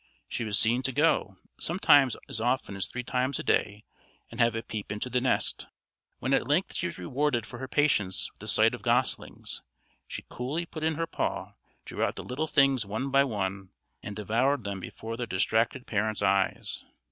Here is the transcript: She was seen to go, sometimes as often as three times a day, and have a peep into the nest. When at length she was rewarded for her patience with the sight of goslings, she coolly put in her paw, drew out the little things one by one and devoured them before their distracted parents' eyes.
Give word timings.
She 0.27 0.43
was 0.43 0.57
seen 0.57 0.81
to 0.81 0.91
go, 0.91 1.37
sometimes 1.59 2.15
as 2.27 2.41
often 2.41 2.75
as 2.75 2.87
three 2.87 3.03
times 3.03 3.37
a 3.37 3.43
day, 3.43 3.83
and 4.31 4.39
have 4.39 4.55
a 4.55 4.63
peep 4.63 4.91
into 4.91 5.11
the 5.11 5.21
nest. 5.21 5.67
When 6.17 6.33
at 6.33 6.47
length 6.47 6.73
she 6.73 6.87
was 6.87 6.97
rewarded 6.97 7.45
for 7.45 7.59
her 7.59 7.67
patience 7.67 8.27
with 8.31 8.39
the 8.39 8.47
sight 8.47 8.73
of 8.73 8.81
goslings, 8.81 9.61
she 10.07 10.25
coolly 10.27 10.65
put 10.65 10.83
in 10.83 10.95
her 10.95 11.05
paw, 11.05 11.53
drew 11.85 12.01
out 12.01 12.15
the 12.15 12.23
little 12.23 12.47
things 12.47 12.83
one 12.83 13.11
by 13.11 13.23
one 13.23 13.69
and 14.01 14.15
devoured 14.15 14.63
them 14.63 14.79
before 14.79 15.17
their 15.17 15.27
distracted 15.27 15.85
parents' 15.85 16.23
eyes. 16.23 16.83